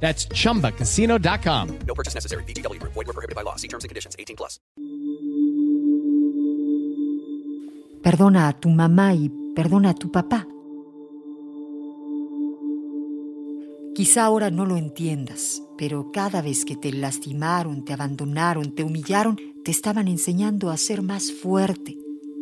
That's 0.00 0.28
chumbacasino.com. 0.28 1.68
No 1.86 1.94
purchase 1.94 2.14
necessary. 2.14 2.44
VGW 2.44 2.78
Group. 2.78 2.94
Void 2.94 3.06
were 3.06 3.12
prohibited 3.12 3.34
by 3.34 3.42
law. 3.42 3.56
See 3.56 3.68
terms 3.68 3.84
and 3.84 3.90
conditions. 3.90 4.14
18 4.18 4.36
plus. 4.36 4.60
Perdona 8.02 8.46
a 8.46 8.52
tu 8.52 8.68
mamá 8.68 9.14
y 9.14 9.32
perdona 9.56 9.90
a 9.90 9.94
tu 9.94 10.12
papá. 10.12 10.46
Quizá 13.96 14.26
ahora 14.26 14.50
no 14.50 14.66
lo 14.66 14.76
entiendas, 14.76 15.62
pero 15.78 16.12
cada 16.12 16.42
vez 16.42 16.64
que 16.64 16.76
te 16.76 16.92
lastimaron, 16.92 17.84
te 17.84 17.94
abandonaron, 17.94 18.74
te 18.74 18.84
humillaron, 18.84 19.40
te 19.64 19.70
estaban 19.70 20.06
enseñando 20.06 20.70
a 20.70 20.76
ser 20.76 21.00
más 21.00 21.32
fuerte, 21.32 21.96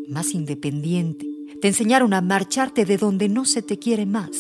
más 0.08 0.34
independiente. 0.34 1.26
Te 1.62 1.68
enseñaron 1.68 2.12
a 2.12 2.20
marcharte 2.20 2.84
de 2.84 2.98
donde 2.98 3.28
no 3.28 3.44
se 3.44 3.62
te 3.62 3.78
quiere 3.78 4.04
más. 4.04 4.32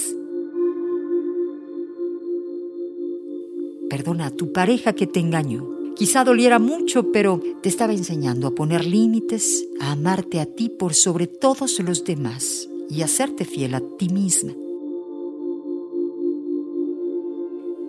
Perdona 3.94 4.26
a 4.26 4.30
tu 4.32 4.52
pareja 4.52 4.92
que 4.92 5.06
te 5.06 5.20
engañó. 5.20 5.68
Quizá 5.94 6.24
doliera 6.24 6.58
mucho, 6.58 7.12
pero 7.12 7.40
te 7.62 7.68
estaba 7.68 7.92
enseñando 7.92 8.48
a 8.48 8.50
poner 8.50 8.84
límites, 8.84 9.68
a 9.78 9.92
amarte 9.92 10.40
a 10.40 10.46
ti 10.46 10.68
por 10.68 10.94
sobre 10.94 11.28
todos 11.28 11.78
los 11.78 12.04
demás 12.04 12.68
y 12.90 13.02
a 13.02 13.06
serte 13.06 13.44
fiel 13.44 13.72
a 13.72 13.80
ti 13.96 14.08
misma. 14.08 14.52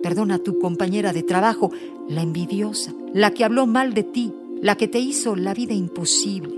Perdona 0.00 0.36
a 0.36 0.38
tu 0.38 0.60
compañera 0.60 1.12
de 1.12 1.24
trabajo, 1.24 1.72
la 2.08 2.22
envidiosa, 2.22 2.94
la 3.12 3.32
que 3.32 3.42
habló 3.42 3.66
mal 3.66 3.92
de 3.92 4.04
ti, 4.04 4.32
la 4.62 4.76
que 4.76 4.86
te 4.86 5.00
hizo 5.00 5.34
la 5.34 5.54
vida 5.54 5.74
imposible. 5.74 6.54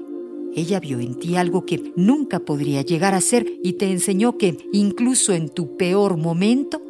Ella 0.55 0.79
vio 0.79 1.01
en 1.01 1.15
ti 1.15 1.37
algo 1.37 1.65
que 1.65 1.95
nunca 1.97 2.41
podría 2.41 2.83
llegar 2.83 3.15
a 3.15 3.23
ser 3.23 3.51
y 3.63 3.75
te 3.75 3.91
enseñó 3.91 4.37
que 4.37 4.59
incluso 4.75 5.33
en 5.33 5.49
tu 5.49 5.79
peor 5.79 6.19
momento, 6.19 6.83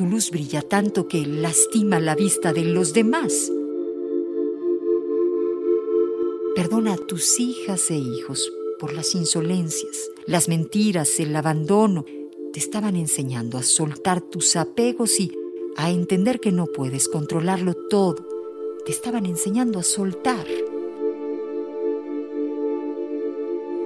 tu 0.00 0.06
luz 0.06 0.30
brilla 0.30 0.62
tanto 0.62 1.08
que 1.08 1.26
lastima 1.26 2.00
la 2.00 2.14
vista 2.14 2.54
de 2.54 2.64
los 2.64 2.94
demás. 2.94 3.52
Perdona 6.54 6.94
a 6.94 6.96
tus 6.96 7.38
hijas 7.38 7.90
e 7.90 7.98
hijos 7.98 8.50
por 8.78 8.94
las 8.94 9.14
insolencias, 9.14 10.10
las 10.24 10.48
mentiras, 10.48 11.20
el 11.20 11.36
abandono. 11.36 12.06
Te 12.54 12.60
estaban 12.60 12.96
enseñando 12.96 13.58
a 13.58 13.62
soltar 13.62 14.22
tus 14.22 14.56
apegos 14.56 15.20
y 15.20 15.32
a 15.76 15.90
entender 15.90 16.40
que 16.40 16.50
no 16.50 16.64
puedes 16.64 17.06
controlarlo 17.06 17.74
todo. 17.74 18.26
Te 18.86 18.92
estaban 18.92 19.26
enseñando 19.26 19.78
a 19.78 19.82
soltar. 19.82 20.46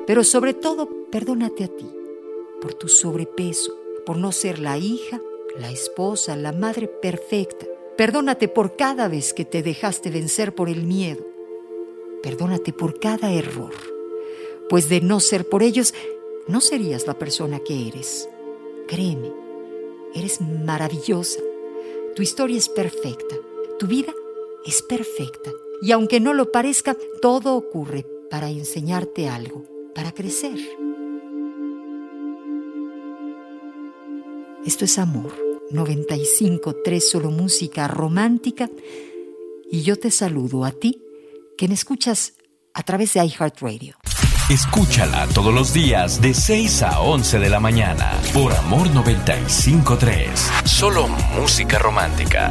Pero 0.07 0.23
sobre 0.23 0.55
todo, 0.55 0.89
perdónate 1.11 1.65
a 1.65 1.69
ti 1.75 1.89
por 2.61 2.75
tu 2.75 2.87
sobrepeso, 2.87 3.77
por 4.07 4.17
no 4.17 4.31
ser 4.31 4.61
la 4.61 4.79
hija, 4.79 5.21
la 5.59 5.71
esposa, 5.71 6.37
la 6.37 6.53
madre 6.53 6.89
perfecta. 6.89 7.67
Perdónate 7.97 8.49
por 8.49 8.77
cada 8.77 9.09
vez 9.09 9.33
que 9.33 9.45
te 9.45 9.63
dejaste 9.63 10.11
vencer 10.11 10.55
por 10.55 10.69
el 10.69 10.83
miedo. 10.83 11.25
Perdónate 12.23 12.73
por 12.73 12.99
cada 12.99 13.33
error, 13.33 13.73
pues 14.69 14.89
de 14.89 15.01
no 15.01 15.21
ser 15.21 15.49
por 15.49 15.63
ellos, 15.63 15.95
no 16.49 16.61
serías 16.61 17.07
la 17.07 17.19
persona 17.19 17.61
que 17.61 17.89
eres. 17.89 18.29
Créeme, 18.89 19.33
eres 20.15 20.41
maravillosa. 20.41 21.41
Tu 22.15 22.23
historia 22.23 22.57
es 22.57 22.69
perfecta. 22.69 23.37
Tu 23.79 23.87
vida 23.87 24.13
es 24.65 24.83
perfecta. 24.83 25.51
Y 25.83 25.93
aunque 25.93 26.21
no 26.21 26.33
lo 26.33 26.51
parezca, 26.51 26.97
todo 27.21 27.57
ocurre 27.57 28.07
para 28.31 28.49
enseñarte 28.51 29.29
algo, 29.29 29.65
para 29.95 30.13
crecer. 30.13 30.59
Esto 34.65 34.87
es 34.87 34.99
amor. 34.99 35.44
95.3 35.71 37.01
solo 37.01 37.31
música 37.31 37.89
romántica. 37.89 38.71
Y 39.71 39.83
yo 39.83 39.97
te 39.97 40.11
saludo 40.11 40.65
a 40.65 40.71
ti, 40.73 41.03
que 41.57 41.69
me 41.69 41.75
escuchas 41.75 42.35
a 42.75 42.83
través 42.83 43.15
de 43.15 43.25
iHeartRadio. 43.25 43.97
Escúchala 44.51 45.27
todos 45.29 45.55
los 45.55 45.73
días 45.73 46.21
de 46.21 46.35
6 46.35 46.83
a 46.83 47.01
11 47.01 47.39
de 47.39 47.49
la 47.49 47.61
mañana 47.61 48.13
por 48.35 48.53
Amor 48.53 48.89
95.3. 48.89 50.67
Solo 50.67 51.09
música 51.35 51.79
romántica. 51.79 52.51